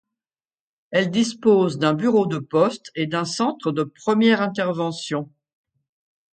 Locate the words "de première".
3.71-4.41